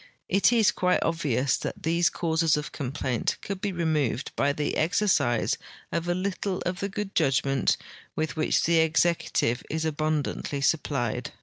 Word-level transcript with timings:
It 0.27 0.51
is 0.51 0.71
quite 0.71 1.03
obvious 1.03 1.57
that 1.57 1.83
these 1.83 2.09
causes 2.09 2.57
of 2.57 2.71
complaint 2.71 3.37
could 3.43 3.61
be 3.61 3.71
removed 3.71 4.31
by 4.35 4.51
the 4.51 4.75
exercise 4.75 5.59
of 5.91 6.07
a 6.07 6.15
little 6.15 6.57
of 6.65 6.79
the 6.79 6.89
good 6.89 7.13
judgment 7.13 7.77
with 8.15 8.35
which 8.35 8.63
the 8.63 8.79
executive 8.79 9.61
is 9.69 9.85
abundantly 9.85 10.59
supplied. 10.61 11.33